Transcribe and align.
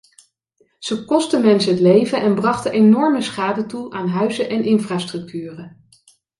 Ze 0.79 1.05
kostten 1.05 1.41
mensen 1.41 1.71
het 1.71 1.81
leven 1.81 2.21
en 2.21 2.35
brachten 2.35 2.71
enorme 2.71 3.21
schade 3.21 3.65
toe 3.65 3.91
aan 3.93 4.07
huizen 4.07 4.49
en 4.49 4.63
infrastructuren. 4.63 5.83